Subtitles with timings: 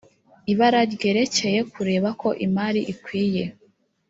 [0.51, 3.45] ibara ryerekeye kureba ko imari ikwiye